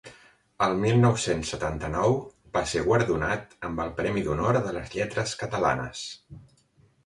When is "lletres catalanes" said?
4.99-6.05